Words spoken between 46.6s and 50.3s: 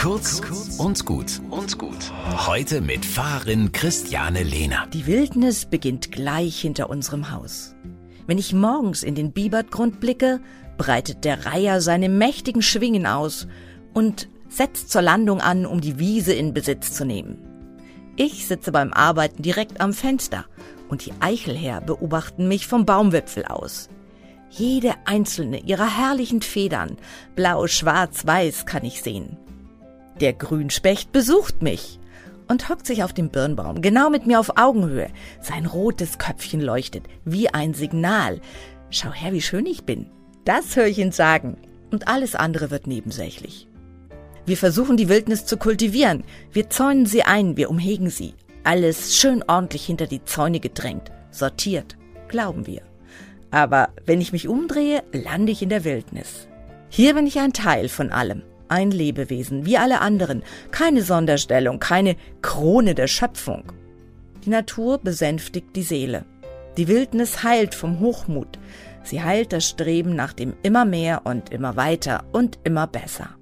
zäunen sie ein, wir umhegen sie. Alles schön ordentlich hinter die